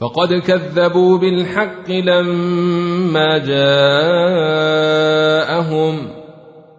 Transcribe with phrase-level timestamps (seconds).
[0.00, 3.80] فقد كذبوا بالحق لما جاءهم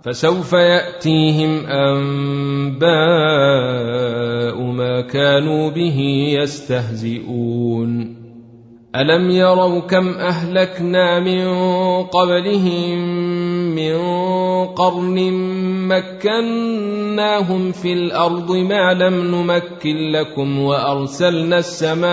[0.04, 2.92] فسوف يأتيهم أنباء
[4.62, 6.00] ما كانوا به
[6.40, 8.22] يستهزئون.
[8.96, 11.48] ألم يروا كم أهلكنا من
[12.04, 13.00] قبلهم
[13.76, 13.96] من
[14.68, 15.34] قرن
[15.88, 22.12] مكناهم في الأرض ما لم نمكن لكم وأرسلنا السماء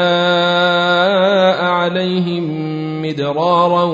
[1.64, 2.44] عليهم
[3.02, 3.84] مدرارا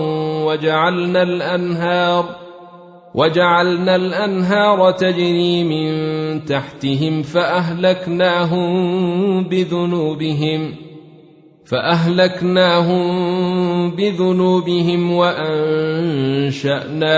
[0.45, 2.45] وجعلنا الأنهار
[3.15, 8.65] وجعلنا الأنهار تجري من تحتهم فأهلكناهم
[9.45, 10.84] بذنوبهم
[11.65, 13.05] فأهلكناهم
[13.91, 15.67] بذنوبهم وأنشأنا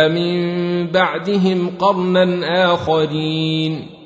[0.09, 3.97] من بعدهم قرنا آخرين.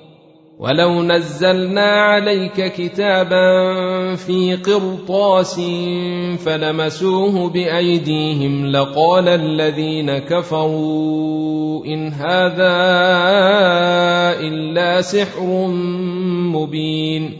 [0.61, 3.45] ولو نزلنا عليك كتابا
[4.15, 5.61] في قرطاس
[6.45, 12.77] فلمسوه بأيديهم لقال الذين كفروا إن هذا
[14.41, 15.67] إلا سحر
[16.53, 17.40] مبين.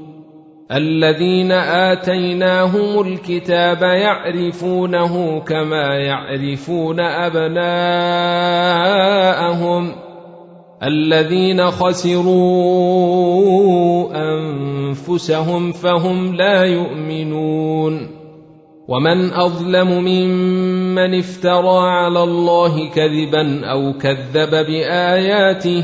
[0.71, 8.31] الذين آتيناهم الكتاب يعرفونه كما يعرفون أبناءهم
[10.83, 12.51] الذين خسروا
[14.15, 18.07] أنفسهم فهم لا يؤمنون
[18.87, 25.83] ومن أظلم ممن افترى على الله كذبا أو كذب بآياته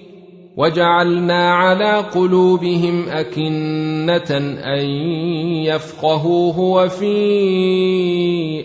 [0.61, 4.37] وجعلنا على قلوبهم أكنة
[4.77, 4.85] أن
[5.65, 7.15] يفقهوه وفي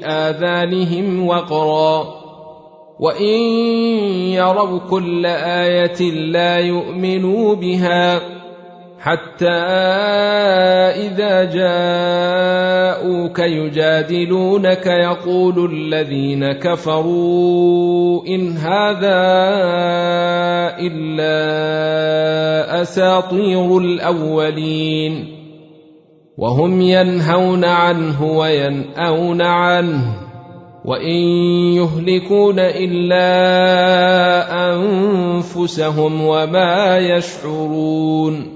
[0.04, 2.26] آذانهم وقرا.
[3.00, 3.40] وإن
[4.32, 8.35] يروا كل آية لا يؤمنوا بها
[9.06, 9.62] حتى
[11.06, 19.22] إذا جاءوك يجادلونك يقول الذين كفروا إن هذا
[20.78, 21.36] إلا
[22.82, 25.36] أساطير الأولين
[26.38, 30.14] وهم ينهون عنه وينأون عنه
[30.84, 31.18] وإن
[31.78, 33.28] يهلكون إلا
[34.74, 38.55] أنفسهم وما يشعرون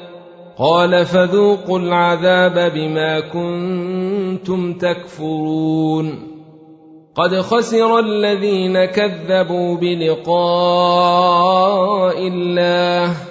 [0.57, 6.31] قال فذوقوا العذاب بما كنتم تكفرون
[7.15, 10.27] قد خسر الذين كذبوا بلقاء
[12.27, 13.30] الله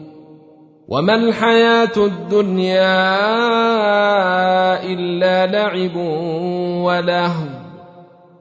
[0.91, 2.83] وما الحياة الدنيا
[4.83, 5.95] إلا لعب
[6.85, 7.47] ولهو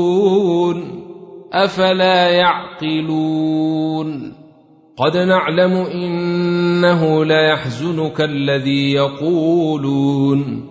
[1.53, 3.61] أفلا يعقلون
[4.97, 10.71] قد نعلم إنه ليحزنك الذي يقولون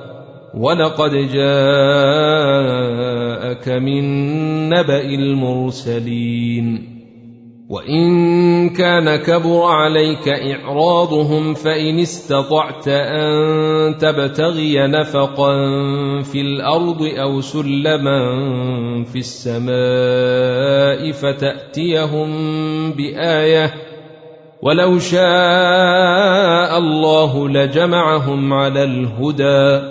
[0.53, 1.41] ولقد جاءك
[3.69, 4.03] من
[4.69, 6.91] نبأ المرسلين
[7.69, 15.53] وان كان كبر عليك اعراضهم فان استطعت ان تبتغي نفقا
[16.21, 18.19] في الأرض أو سلما
[19.03, 22.31] في السماء فتاتيهم
[22.91, 23.73] بايه
[24.61, 29.90] ولو شاء الله لجمعهم على الهدى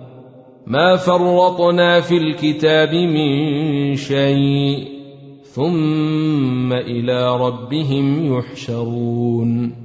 [0.71, 4.87] ما فرطنا في الكتاب من شيء
[5.43, 9.75] ثم إلى ربهم يحشرون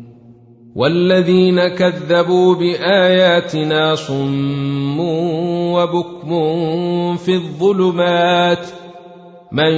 [0.76, 5.00] والذين كذبوا بآياتنا صم
[5.74, 8.66] وبكم في الظلمات
[9.52, 9.72] من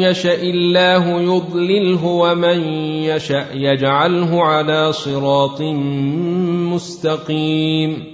[0.00, 2.60] يشا الله يضلله ومن
[3.02, 5.60] يشا يجعله على صراط
[6.72, 8.13] مستقيم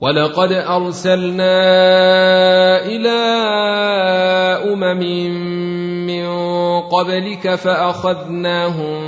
[0.00, 1.60] ولقد ارسلنا
[2.86, 3.20] إلى
[4.72, 5.02] امم
[6.06, 6.26] من
[6.80, 8.98] قبلك فاخذناهم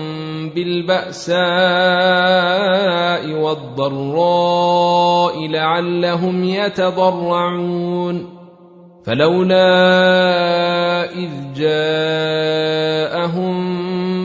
[0.49, 1.43] بالباساء
[3.33, 4.67] والضراء
[5.49, 8.43] لعلهم يتضرعون
[9.05, 9.65] فلولا
[11.15, 12.83] اذ جاءهم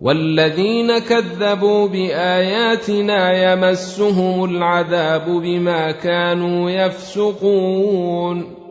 [0.00, 8.64] والذين كذبوا بآياتنا يمسهم العذاب بما كانوا يفسقون.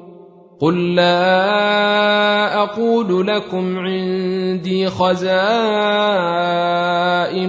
[0.60, 5.34] قل لا أقول لكم عندي خزائن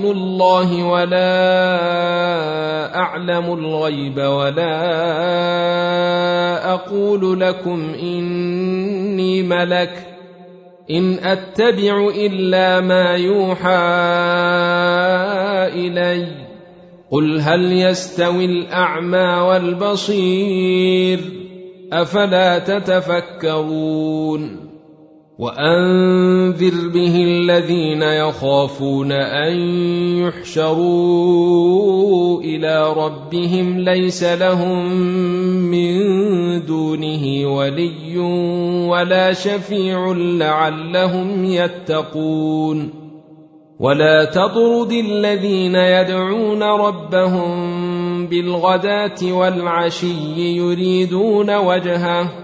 [0.04, 1.37] الله ولا
[2.97, 4.75] أعلم الغيب ولا
[6.75, 10.13] أقول لكم إني ملك
[10.91, 13.69] إن أتبع إلا ما يوحى
[15.75, 16.26] إلي.
[17.11, 21.21] قل هل يستوي الأعمى والبصير؟
[21.93, 24.63] أفلا تتفكرون؟
[25.38, 29.57] وأنذر به الذين يخافون أن
[30.19, 31.61] يحشروا
[32.41, 34.93] إلى ربهم ليس لهم
[35.71, 35.95] من
[36.67, 38.19] دونه ولي
[38.88, 42.91] ولا شفيع لعلهم يتقون
[43.81, 52.44] ولا تطرد الذين يدعون ربهم بالغداة والعشي يريدون وجهه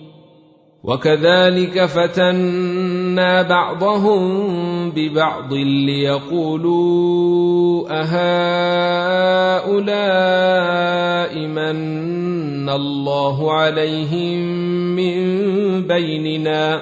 [0.83, 4.21] وكذلك فتنا بعضهم
[4.91, 5.53] ببعض
[5.85, 6.81] ليقولوا
[8.01, 9.77] أهؤلاء
[11.47, 14.39] من الله عليهم
[14.95, 15.21] من
[15.87, 16.81] بيننا؟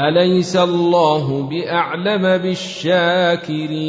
[0.00, 3.88] أليس الله بأعلم بالشاكرين؟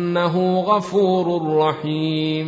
[0.15, 2.47] فانه غفور رحيم.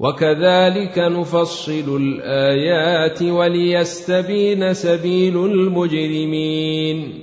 [0.00, 7.14] وكذلك نفصل الآيات وليستبين سبيل المجرمين.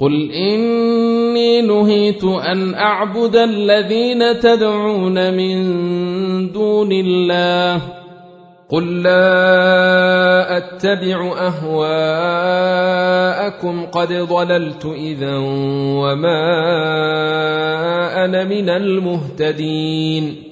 [0.00, 5.56] قل إني نهيت أن أعبد الذين تدعون من
[6.52, 7.97] دون الله
[8.70, 11.86] قل لا اتبع اهواءكم
[13.86, 15.36] قد ضللت اذا
[15.96, 16.44] وما
[18.24, 20.42] أنا من المهتدين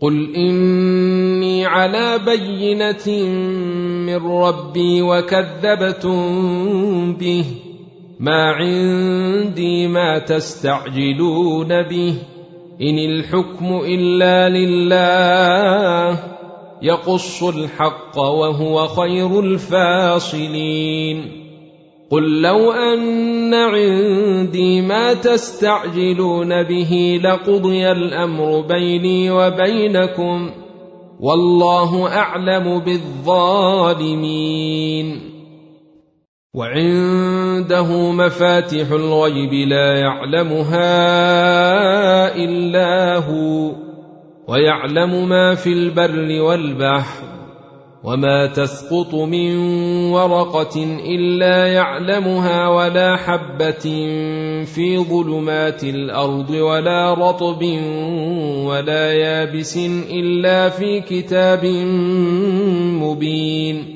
[0.00, 3.26] قل اني على بينه
[4.06, 6.22] من ربي وكذبتم
[7.12, 7.44] به
[8.20, 12.14] ما عندي ما تستعجلون به
[12.82, 16.35] ان الحكم الا لله
[16.82, 21.32] يقص الحق وهو خير الفاصلين.
[22.10, 30.50] قل لو أن عندي ما تستعجلون به لقضي الأمر بيني وبينكم
[31.20, 34.16] والله أعلم بالظالمين.
[36.54, 40.86] وعنده مفاتح الغيب لا يعلمها
[42.36, 43.85] إلا هو.
[44.48, 47.36] ويعلم ما في البر والبحر
[48.04, 49.56] وما تسقط من
[50.12, 53.86] ورقة إلا يعلمها ولا حبة
[54.64, 57.62] في ظلمات الأرض ولا رطب
[58.64, 59.76] ولا يابس
[60.10, 61.64] إلا في كتاب
[63.02, 63.95] مبين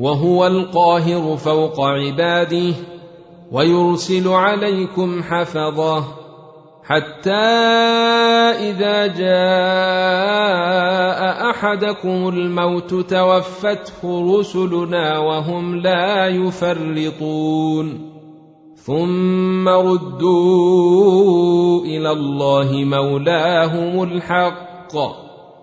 [0.00, 2.74] وهو القاهر فوق عباده
[3.52, 6.04] ويرسل عليكم حفظه
[6.84, 7.30] حتى
[8.70, 10.40] إذا جاء
[11.50, 18.10] أحدكم الموت توفته رسلنا وهم لا يفرطون.
[18.76, 21.00] ثم ردوا
[21.84, 25.29] إلى الله مولاهم الحق.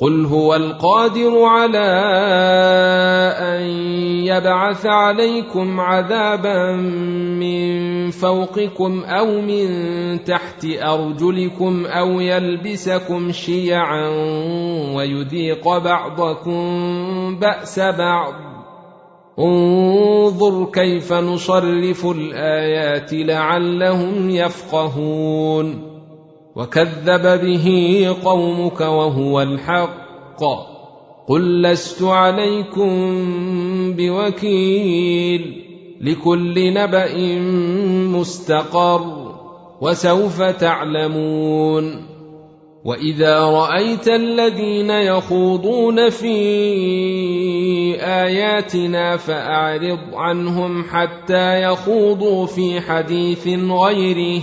[0.00, 1.88] قل هو القادر على
[3.38, 3.62] ان
[4.26, 6.72] يبعث عليكم عذابا
[7.40, 9.68] من فوقكم أو من
[10.24, 14.08] تحت ارجلكم أو يلبسكم شيعا
[14.96, 16.58] ويذيق بعضكم
[17.38, 18.34] باس بعض
[19.38, 25.95] انظر كيف نصرف الايات لعلهم يفقهون
[26.56, 30.40] وكذب به قومك وهو الحق.
[31.28, 32.90] قل لست عليكم
[33.92, 35.62] بوكيل
[36.00, 37.38] لكل نبأ
[38.18, 39.34] مستقر
[39.80, 42.06] وسوف تعلمون.
[42.84, 46.36] وإذا رأيت الذين يخوضون في
[48.00, 54.42] آياتنا فأعرض عنهم حتى يخوضوا في حديث غيره.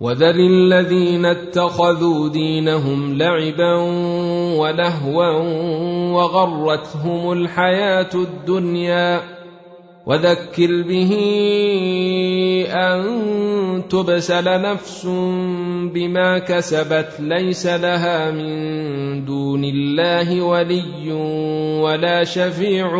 [0.00, 3.74] وذر الذين اتخذوا دينهم لعبا
[4.58, 5.30] ولهوا
[6.12, 9.38] وغرتهم الحياة الدنيا
[10.06, 11.12] وذكر به
[12.70, 13.02] أن
[13.90, 15.06] تبسل نفس
[15.94, 21.12] بما كسبت ليس لها من دون الله ولي
[21.82, 22.94] ولا شفيع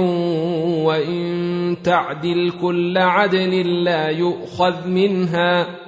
[0.85, 5.88] وإن تعدل كل عدل لا يؤخذ منها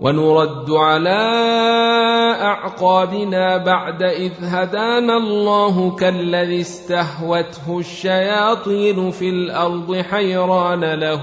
[0.00, 1.18] ونرد على
[2.40, 11.22] أعقابنا بعد إذ هدانا الله كالذي استهوته الشياطين في الأرض حيران له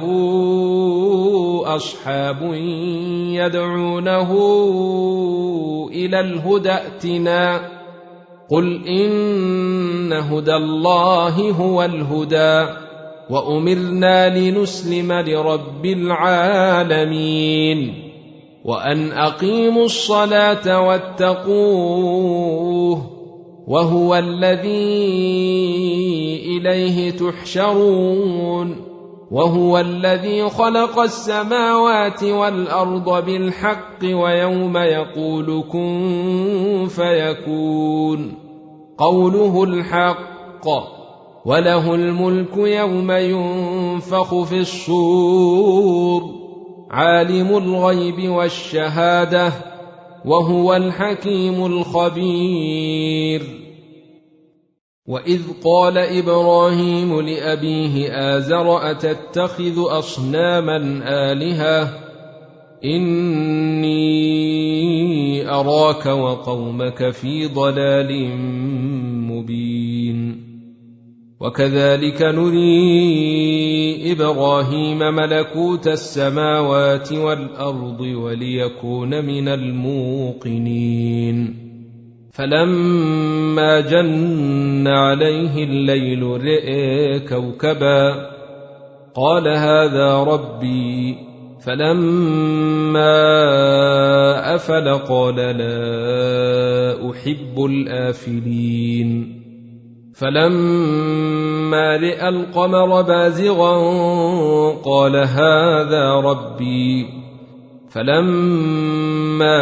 [1.66, 2.54] أصحاب
[3.34, 4.32] يدعونه
[5.92, 7.62] إلى الهدى ائتنا.
[8.52, 12.68] قل إن هدى الله هو الهدى
[13.30, 17.30] وأمرنا لنسلم لرب العالمين.
[18.70, 22.22] وأن أقيموا الصلاة واتقوه
[23.68, 24.70] وهو الذي
[26.46, 28.76] إليه تحشرون
[29.32, 38.34] وهو الذي خلق السماوات والأرض بالحق ويوم يقول كن فيكون
[38.98, 40.68] قوله الحق
[41.46, 46.39] وله الملك يوم ينفخ في الصور
[46.90, 49.54] عالم الغيب والشهادة
[50.26, 53.42] وهو الحكيم الخبير.
[55.08, 62.10] وإذ قال إبراهيم لأبيه آزر أتتخذ أصناما آلهة؟
[62.86, 64.30] إني
[65.50, 68.12] أراك وقومك في ضلال
[71.40, 81.56] وكذلك نري إبراهيم ملكوت السماوات والأرض وليكون من الموقنين.
[82.32, 88.30] فلما جن عليه الليل رئي كوكبا
[89.16, 91.18] قال هذا ربي.
[91.66, 93.16] فلما
[94.56, 99.39] أفل قال لا أحب الآفلين.
[100.20, 103.78] فلما رأى القمر بازغا
[104.86, 107.08] قال هذا ربي.
[107.90, 109.58] فلما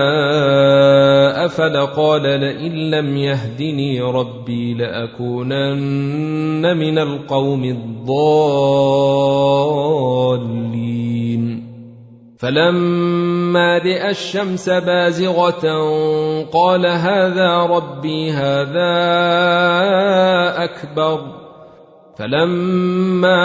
[1.45, 8.07] أفل قال لئن لم يهدني ربي لأكونن من القوم الضالين.
[12.37, 15.63] فلما راى الشمس بازغه
[16.43, 18.93] قال هذا ربي هذا
[20.63, 21.19] اكبر
[22.17, 23.41] فلما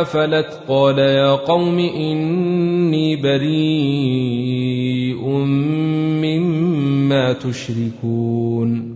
[0.00, 4.56] افلت قال يا قوم اني بريء
[6.24, 8.95] مما تشركون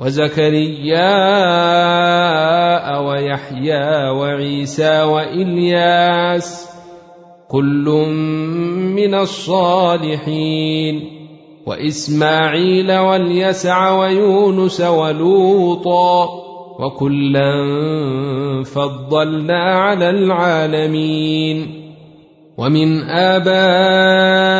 [0.00, 1.12] وزكريا
[2.98, 6.70] ويحيى وعيسى وإلياس
[7.48, 7.84] كل
[8.96, 11.02] من الصالحين
[11.66, 16.28] وإسماعيل واليسع ويونس ولوطا
[16.80, 17.52] وكلا
[18.64, 21.80] فضلنا على العالمين
[22.58, 24.59] ومن ابائهم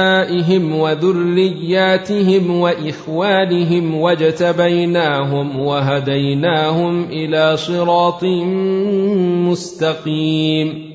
[0.72, 8.24] وذرياتهم واخوانهم واجتبيناهم وهديناهم إلى صراط
[9.48, 10.90] مستقيم.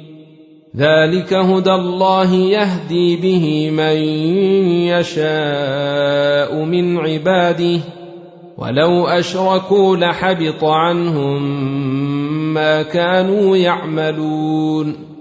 [0.78, 3.98] ذلك هدى الله يهدي به من
[4.88, 7.80] يشاء من عباده.
[8.58, 11.44] ولو اشركوا لحبط عنهم
[12.54, 15.15] ما كانوا يعملون.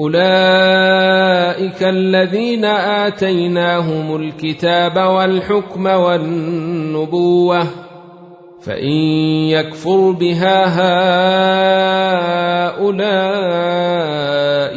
[0.00, 7.66] اولئك الذين اتيناهم الكتاب والحكم والنبوه
[8.62, 8.92] فان
[9.48, 10.64] يكفر بها
[12.74, 13.64] هؤلاء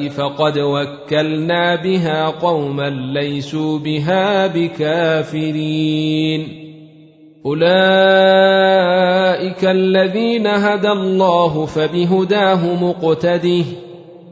[0.09, 5.87] فقد وكلنا بها قوما ليسوا بها بكافرين
[7.45, 7.65] اولئك
[9.65, 13.65] الذين هدى الله فبهداه مقتده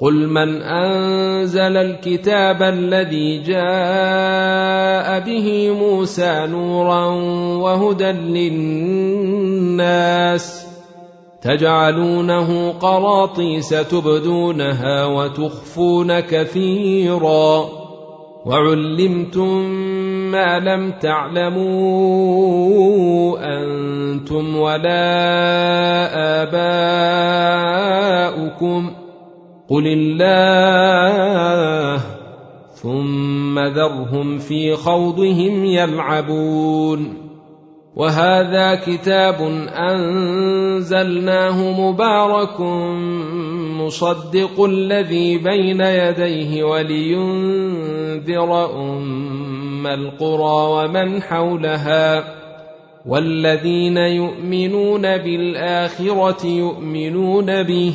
[0.00, 7.06] قل من انزل الكتاب الذي جاء به موسى نورا
[7.62, 8.12] وهدى
[9.30, 9.94] للناس
[11.42, 17.68] تجعلونه قراطيس تبدونها وتخفون كثيرا
[18.46, 19.70] وعلمتم
[20.30, 22.38] ما لم تعلموا
[23.40, 25.22] أنتم ولا
[28.32, 29.03] اباؤكم
[29.68, 30.94] قل الله
[32.74, 37.14] ثم ذرهم في خوضهم يلعبون
[37.96, 39.34] وهذا كتاب
[39.74, 42.60] انزلناه مبارك
[43.80, 52.24] مصدق الذي بين يديه ولينذر ام القرى ومن حولها
[53.06, 57.94] والذين يؤمنون بالاخره يؤمنون به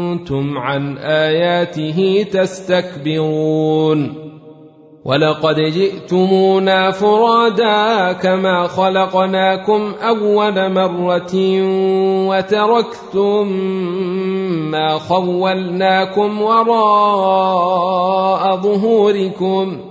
[0.57, 4.21] عن آياته تستكبرون
[5.05, 11.35] ولقد جئتمونا فرادا كما خلقناكم أول مرة
[12.27, 13.47] وتركتم
[14.71, 17.81] ما خولناكم وراء
[18.55, 19.90] ظهوركم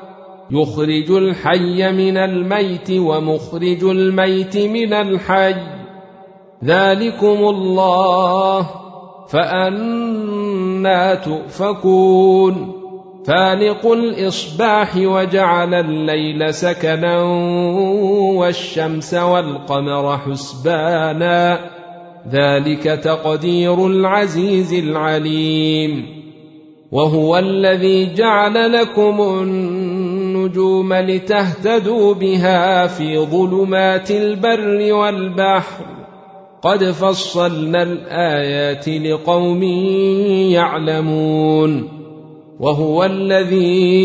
[0.51, 5.55] يخرج الحي من الميت ومخرج الميت من الحي.
[6.63, 8.69] ذلكم الله
[9.29, 12.81] فأنا تؤفكون.
[13.25, 17.23] فالق الإصباح وجعل الليل سكنا
[18.37, 21.59] والشمس والقمر حسبانا.
[22.31, 26.21] ذلك تقدير العزيز العليم.
[26.91, 29.21] وهو الذي جعل لكم
[30.41, 35.85] النجوم لتهتدوا بها في ظلمات البر والبحر.
[36.61, 39.63] قد فصلنا الآيات لقوم
[40.53, 42.01] يعلمون.
[42.59, 43.99] وهو الذي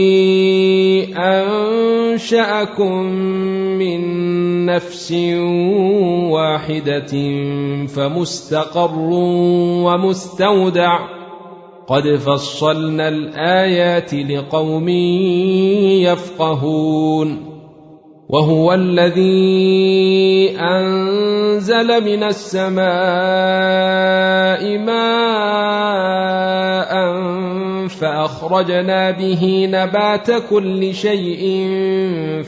[1.19, 3.03] أنشأكم
[3.79, 4.01] من
[4.67, 5.13] نفس
[6.33, 7.13] واحدة
[7.87, 9.09] فمستقر
[9.85, 11.16] ومستودع.
[11.89, 14.89] قد فصلنا الآيات لقوم
[16.03, 17.57] يفقهون
[18.29, 22.87] وهو الذي أنزل من السماء
[24.79, 25.77] ماء
[27.89, 31.67] فأخرجنا به نبات كل شيء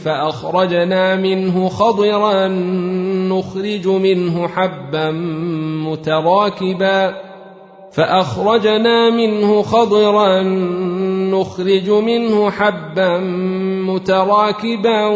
[0.04, 2.48] فأخرجنا منه خضرا
[3.28, 5.10] نخرج منه حبا
[5.90, 7.27] متراكبا
[7.98, 10.42] فأخرجنا منه خضرا
[11.32, 13.18] نخرج منه حبا
[13.88, 15.06] متراكبا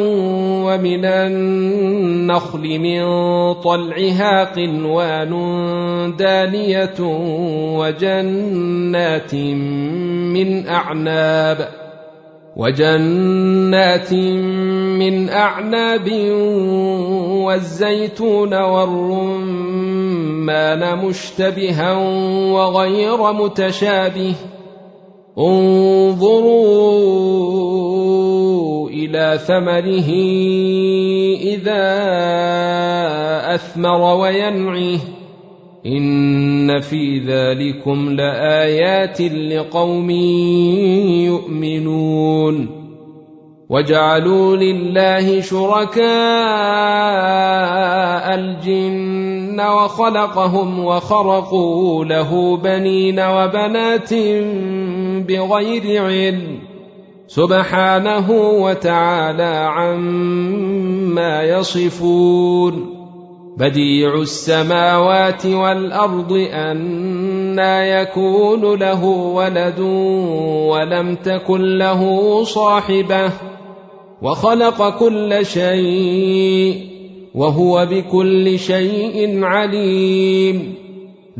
[0.67, 3.03] ومن النخل من
[3.55, 5.33] طلعها قنوان
[6.19, 6.95] دانية
[7.79, 9.35] وجنات
[10.35, 11.82] من أعناب
[12.57, 16.09] وجنات من أعناب
[17.45, 20.03] والزيتون والرمان
[20.99, 21.93] مشتبها
[22.53, 24.35] وغير متشابه
[25.39, 26.83] انظروا
[28.91, 30.11] إلى ثمره
[31.41, 31.83] إذا
[33.55, 34.99] أثمر وينعه
[35.87, 40.11] إن في ذلكم لآيات لقوم
[41.31, 42.83] يؤمنون.
[43.71, 46.05] وجعلوا لله شركاء
[48.35, 54.15] الجن وخلقهم وخرقوا له بنين وبنات
[55.29, 56.59] بغير علم.
[57.27, 63.02] سبحانه وتعالى عما يصفون.
[63.57, 69.81] بديع السماوات والأرض انى يكون له ولد
[70.69, 73.31] ولم تكن له صاحبة
[74.23, 76.93] وخلق كل شيء
[77.35, 80.75] وهو بكل شيء عليم.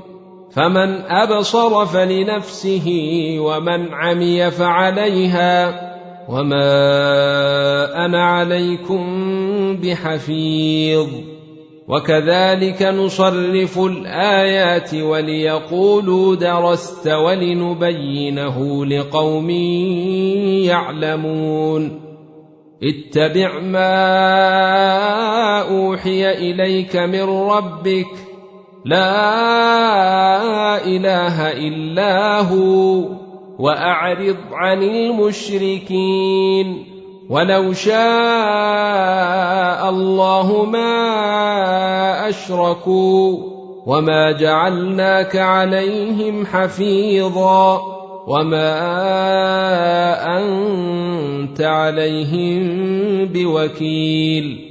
[0.53, 2.87] فمن أبصر فلنفسه
[3.39, 5.81] ومن عمي فعليها
[6.29, 9.03] وما أنا عليكم
[9.77, 11.07] بحفيظ.
[11.87, 19.49] وكذلك نصرف الآيات وليقولوا درست ولنبينه لقوم
[20.69, 22.01] يعلمون.
[22.83, 23.91] اتبع ما
[25.61, 28.30] أوحي إليك من ربك
[28.85, 33.03] لا إله إلا هو
[33.59, 36.27] وأعرض عن المشركين
[37.29, 37.99] ولو شاء
[39.89, 43.37] الله ما أشركوا
[43.85, 47.81] وما جعلناك عليهم حفيظا
[48.27, 48.77] وما
[50.37, 52.61] أنت عليهم
[53.25, 54.70] بوكيل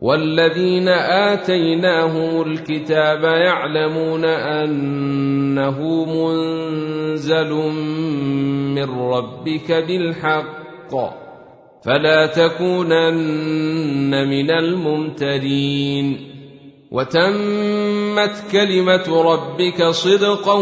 [0.00, 7.52] والذين آتيناهم الكتاب يعلمون أنه منزل
[8.74, 10.90] من ربك بالحق
[11.84, 16.30] فلا تكونن من الممترين
[16.90, 20.54] وتمت كلمة ربك صدقا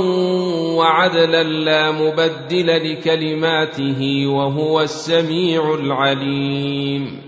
[0.76, 7.27] وعدلا لا مبدل لكلماته وهو السميع العليم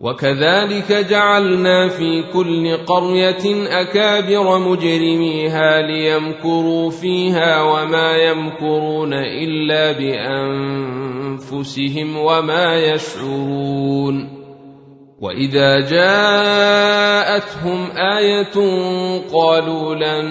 [0.00, 9.92] وكذلك جعلنا في كل قرية أكابر مجرميها ليمكروا فيها وما يمكرون إلا
[11.32, 14.34] بأنفسهم وما يشعرون
[15.20, 17.10] وإذا جاءتهم
[17.96, 18.54] آية
[19.32, 20.26] قالوا لن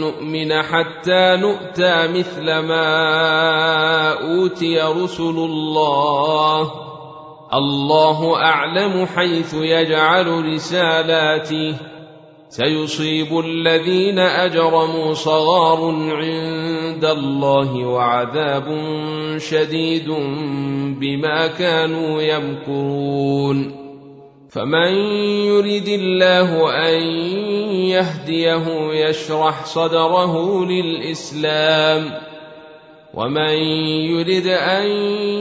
[0.00, 2.88] نؤمن حتى نؤتى مثل ما
[4.12, 6.91] أوتي رسل الله
[7.54, 11.74] الله أعلم حيث يجعل رسالاته.
[12.48, 15.80] سيصيب الذين أجرموا صغار
[16.12, 18.66] عند الله وعذاب
[19.38, 20.08] شديد
[21.00, 23.82] بما كانوا يمكرون.
[24.52, 24.92] فمن
[25.48, 26.50] يرد الله
[26.88, 27.00] أن
[27.88, 32.31] يهديه يشرح صدره للإسلام
[33.14, 33.54] ومن
[34.08, 34.86] يرد أن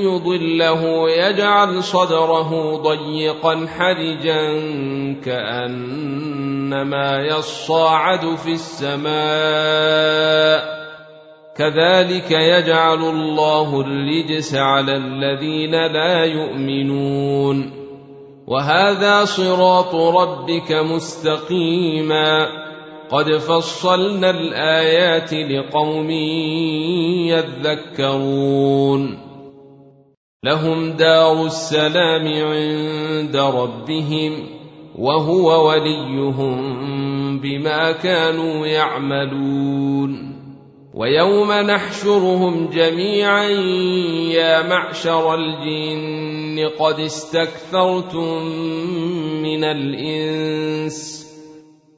[0.04, 4.60] يضله يجعل صدره ضيقا حرجا
[5.26, 9.12] كأنما يصاعد في السماء
[11.58, 17.72] كذلك يجعل الله الرجس على الذين لا يؤمنون
[18.48, 22.61] وهذا صراط ربك مستقيما
[23.12, 26.10] قد فصلنا الايات لقوم
[28.00, 29.18] يذكرون
[30.44, 34.34] لهم دار السلام عند ربهم
[34.98, 36.60] وهو وليهم
[37.40, 40.32] بما كانوا يعملون
[40.94, 43.48] ويوم نحشرهم جميعا
[44.34, 48.46] يا معشر الجن قد استكثرتم
[49.44, 51.21] من الانس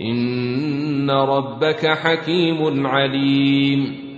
[0.00, 4.10] ان ربك حكيم عليم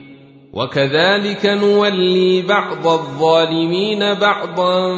[0.53, 4.95] وكذلك نولي بعض الظالمين بعضا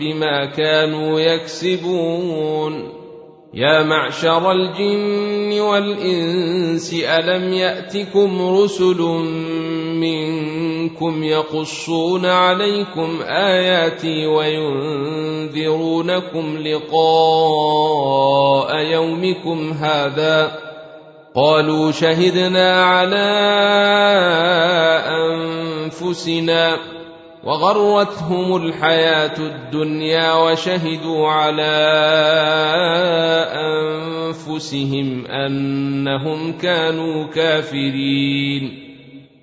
[0.00, 3.02] بما كانوا يكسبون
[3.54, 9.00] يا معشر الجن والانس الم ياتكم رسل
[10.82, 15.58] منكم يقصون عليكم آياتي وينذرونكم
[16.58, 16.96] لقاء
[18.76, 20.58] يومكم هذا
[21.34, 23.30] قالوا شهدنا على
[25.08, 26.76] أنفسنا
[27.44, 31.72] وغرتهم الحياة الدنيا وشهدوا على
[33.54, 38.91] أنفسهم أنهم كانوا كافرين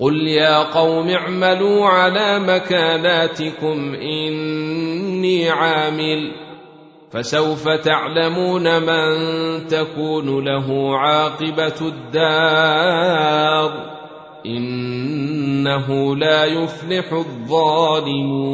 [0.00, 6.32] قل يا قوم اعملوا على مكاناتكم اني عامل
[7.10, 9.16] فسوف تعلمون من
[9.66, 12.90] تكون له عاقبه الدار
[14.46, 18.50] انه لا يفلح الظالمون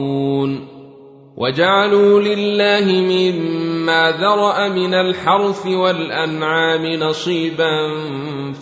[1.37, 7.89] وجعلوا لله مما ذرأ من الحرث والأنعام نصيبا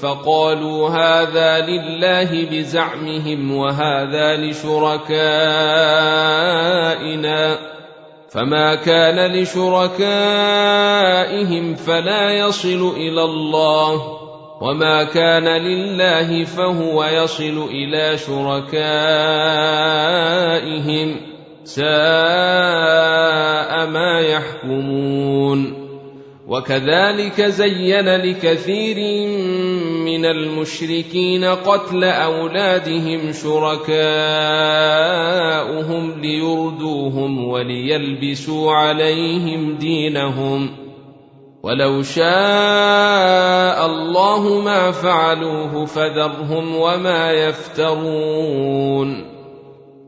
[0.03, 5.18] فقالوا هذا لله بزعمهم وهذا لشركائنا
[8.31, 10.05] فما كان لشركائهم
[11.75, 14.20] فلا يصل إلى الله
[14.61, 18.95] وما كان لله فهو يصل إلى شركائهم
[21.65, 21.85] ساء
[23.87, 25.85] ما يحكمون.
[26.49, 29.27] وكذلك زين لكثير
[30.05, 33.81] من المشركين قتل أولادهم شركاؤهم
[36.21, 40.71] ليردوهم وليلبسوا عليهم دينهم.
[41.62, 49.34] ولو شاء الله ما فعلوه فذرهم وما يفترون.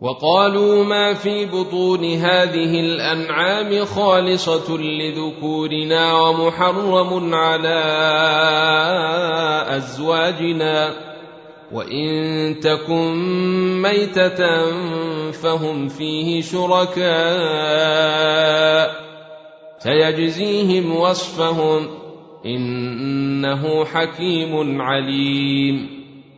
[0.00, 7.84] وقالوا ما في بطون هذه الأنعام خالصة لذكورنا ومحرم على
[9.76, 10.94] أزواجنا
[11.72, 13.12] وإن تكن
[13.82, 14.70] ميتة
[15.30, 17.08] فهم فيه شركاء
[19.78, 21.88] سيجزيهم وصفهم
[22.46, 25.97] إنه حكيم عليم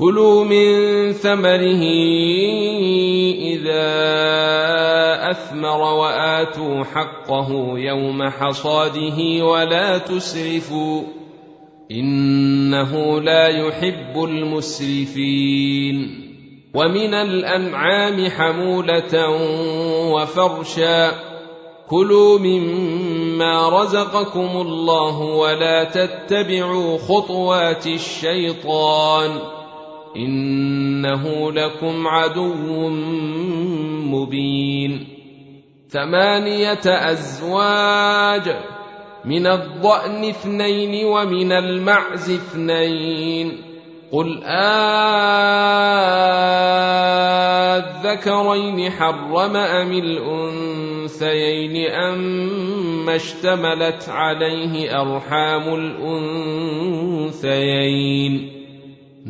[0.00, 1.82] كلوا من ثمره
[3.36, 3.90] إذا
[5.30, 7.48] أثمر وآتوا حقه
[7.78, 11.02] يوم حصاده ولا تسرفوا
[11.90, 15.96] إنه لا يحب المسرفين
[16.74, 19.28] ومن الأنعام حمولة
[20.12, 21.12] وفرشا
[21.90, 29.59] كلوا مما رزقكم الله ولا تتبعوا خطوات الشيطان
[30.16, 32.88] إنه لكم عدو
[34.08, 35.06] مبين.
[35.88, 38.56] ثمانية أزواج
[39.24, 43.62] من الضأن اثنين ومن المعز اثنين.
[44.12, 44.90] قل آذكرين
[48.90, 55.74] حرم أم الأنثيين أم اشتملت عليه أرحام
[57.34, 58.59] الأنثيين.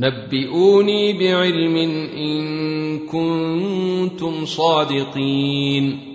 [0.01, 1.77] نبئوني بعلم
[2.17, 6.11] إن كنتم صادقين.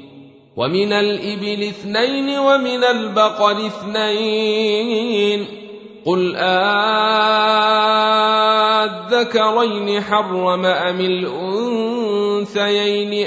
[0.58, 5.46] ومن الإبل اثنين ومن البقر اثنين.
[6.06, 6.42] قل آذكرين
[10.02, 12.08] حرم أم الأنثيين؟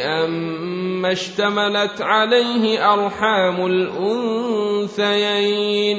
[0.00, 5.98] أم اشتملت عليه أرحام الأنثيين؟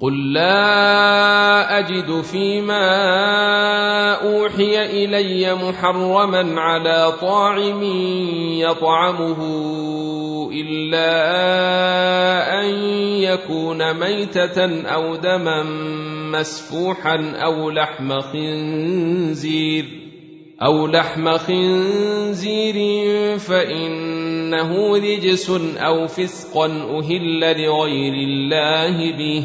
[0.00, 2.84] قل لا اجد فيما
[4.14, 7.82] اوحي الي محرما على طاعم
[8.58, 9.38] يطعمه
[10.52, 11.10] الا
[12.60, 12.66] ان
[13.22, 15.62] يكون ميته أو دما
[16.38, 19.84] مسفوحا أو لحم خنزير
[20.62, 22.78] أو لحم خنزير
[23.38, 29.44] فانه رجس أو فسقا أهل لغير الله به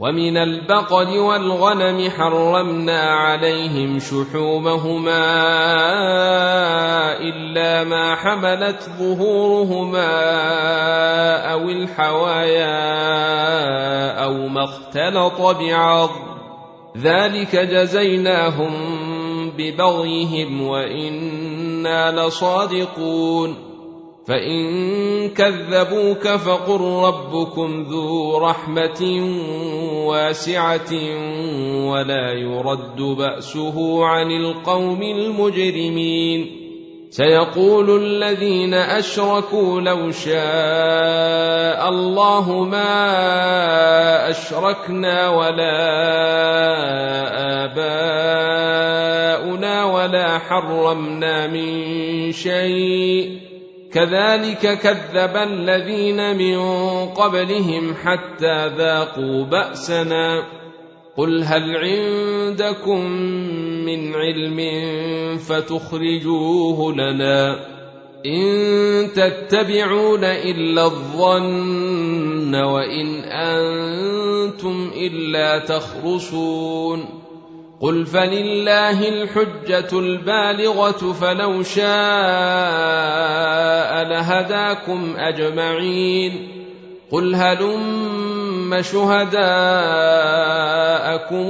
[0.00, 5.26] ومن البقر والغنم حرمنا عليهم شحومهما
[7.20, 10.12] إلا ما حملت ظهورهما
[11.52, 12.70] أو الحوايا
[14.24, 16.30] أو ما اختلط بعظم
[16.96, 18.72] ذلك جزيناهم
[19.58, 23.69] ببغيهم وإنا لصادقون.
[24.26, 29.30] فإن كذبوك فقل ربكم ذو رحمة
[30.06, 30.92] واسعة
[31.90, 36.56] ولا يرد بأسه عن القوم المجرمين.
[37.10, 45.80] سيقول الذين أشركوا لو شاء الله ما أشركنا ولا
[47.64, 53.49] آباؤنا ولا حرمنا من شيء.
[53.92, 56.58] كذلك كذب الذين من
[57.06, 60.42] قبلهم حتى ذاقوا بأسنا.
[61.16, 63.00] قل هل عندكم
[63.86, 64.58] من علم
[65.38, 67.56] فتخرجوه لنا
[68.26, 77.29] إن تتبعون إلا الظن وإن أنتم إلا تخرصون.
[77.80, 81.84] قل فلله الحجة البالغة فلو شاء
[84.04, 86.48] لهداكم أجمعين
[87.12, 89.40] قل هلم شهداءكم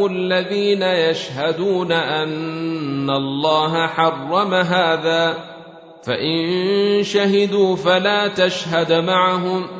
[0.07, 5.35] الذين يشهدون أن الله حرم هذا
[6.03, 9.80] فإن شهدوا فلا تشهد معهم ۖ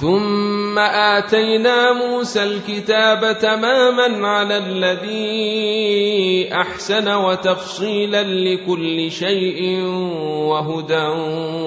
[0.00, 9.82] ثم آتينا موسى الكتاب تماما على الذي أحسن وتفصيلا لكل شيء
[10.22, 11.06] وهدى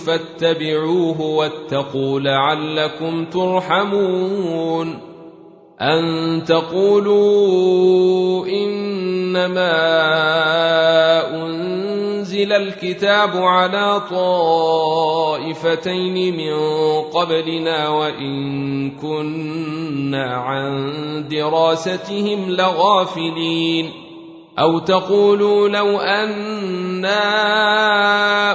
[0.06, 5.00] فاتبعوه واتقوا لعلكم ترحمون
[5.82, 9.72] أن تقولوا إنما
[11.36, 15.58] أنزل الكتاب على طائفتين
[16.38, 16.54] من
[17.02, 20.94] قبلنا وإن كنا عن
[21.30, 24.09] دراستهم لغافلين
[24.60, 27.20] أو تقولوا لو أنا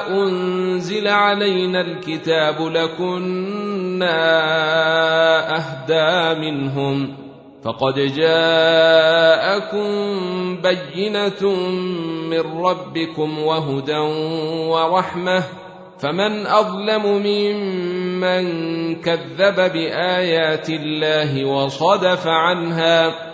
[0.08, 4.14] أنزل علينا الكتاب لكنا
[5.56, 7.16] أهدى منهم
[7.64, 9.86] فقد جاءكم
[10.62, 11.52] بينة
[12.30, 13.98] من ربكم وهدى
[14.68, 15.42] ورحمة
[15.98, 18.44] فمن أظلم ممن
[19.00, 23.33] كذب بآيات الله وصدف عنها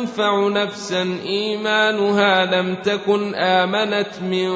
[0.00, 4.50] ينفع نفسا إيمانها لم تكن آمنت من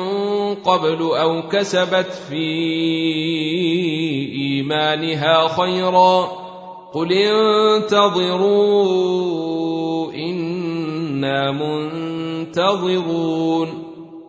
[0.54, 2.44] قبل أو كسبت في
[4.32, 6.28] إيمانها خيرا.
[6.92, 8.52] قل انتظروا
[10.12, 11.50] إنا
[12.50, 13.68] منتظرون.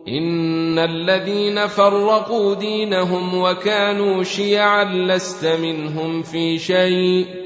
[0.08, 7.45] إن الذين فرقوا دينهم وكانوا شيعا لست منهم في شيء.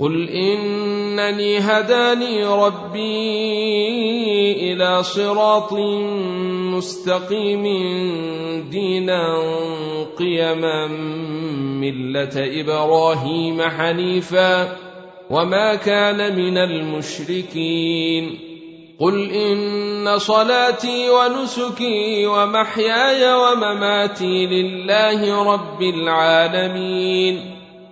[0.00, 3.12] قل انني هداني ربي
[4.72, 5.72] إلى صراط
[6.72, 7.62] مستقيم
[8.70, 9.38] دينا
[10.18, 10.86] قيما
[11.80, 14.76] مله إبراهيم حنيفا
[15.30, 18.38] وما كان من المشركين
[19.00, 27.59] قل ان صلاتي ونسكي ومحياي ومماتي لله رب العالمين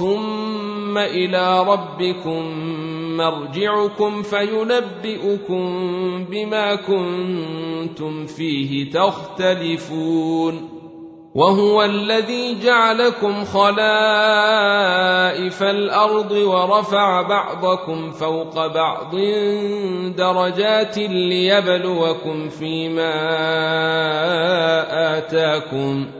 [0.00, 2.42] ثم إلى ربكم
[3.16, 5.64] مرجعكم فينبئكم
[6.24, 10.68] بما كنتم فيه تختلفون
[11.34, 13.92] وهو الذي جعلكم خلائف
[15.62, 19.16] الأرض ورفع بعضكم فوق بعض
[20.16, 23.12] درجات ليبلوكم فيما
[25.18, 26.19] آتاكم